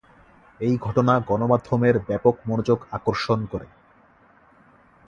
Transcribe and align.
এই 0.59 0.73
ঘটনা 0.77 1.13
গণমাধ্যমের 1.19 1.95
ব্যাপক 1.99 2.35
মনোযোগ 2.47 2.79
আকর্ষণ 2.91 3.39
করে। 3.45 3.67